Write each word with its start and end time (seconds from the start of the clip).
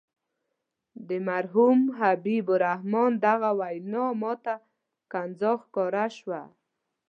د 1.07 1.09
مرحوم 1.29 1.77
حبیب 1.99 2.45
الرحمن 2.55 3.11
دغه 3.25 3.49
وینا 3.59 4.05
ماته 4.21 4.55
ښکنځا 5.03 5.51
ښکاره 5.63 6.05
شوه. 6.17 6.41